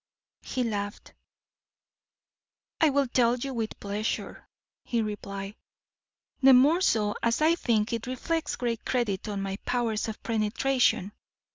[0.41, 1.13] He laughed.
[2.79, 4.47] "I will tell you, with pleasure,"
[4.83, 5.53] he replied;
[6.41, 11.11] "the more so as I think it reflects great credit on my powers of penetration.